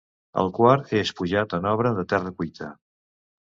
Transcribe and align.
El 0.43 0.47
quart 0.59 0.89
és 0.99 1.11
pujat 1.19 1.53
en 1.59 1.67
obra 1.73 1.93
de 1.99 2.07
terra 2.15 2.33
cuita. 2.41 2.73